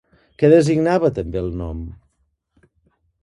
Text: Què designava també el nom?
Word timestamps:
Què 0.43 0.47
designava 0.53 1.11
també 1.19 1.39
el 1.43 1.51
nom? 1.61 1.83